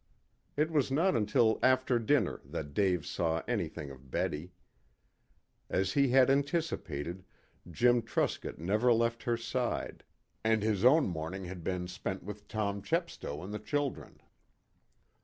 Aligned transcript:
It 0.57 0.71
was 0.71 0.91
not 0.91 1.15
until 1.15 1.59
after 1.61 1.99
dinner 1.99 2.41
that 2.43 2.73
Dave 2.73 3.05
saw 3.05 3.43
anything 3.47 3.91
of 3.91 4.09
Betty. 4.09 4.51
As 5.69 5.93
he 5.93 6.07
had 6.07 6.27
anticipated, 6.27 7.23
Jim 7.69 8.01
Truscott 8.01 8.57
never 8.57 8.91
left 8.91 9.21
her 9.21 9.37
side, 9.37 10.03
and 10.43 10.63
his 10.63 10.83
own 10.83 11.07
morning 11.07 11.45
had 11.45 11.63
been 11.63 11.87
spent 11.87 12.23
with 12.23 12.47
Tom 12.47 12.81
Chepstow 12.81 13.43
and 13.43 13.53
the 13.53 13.59
children. 13.59 14.19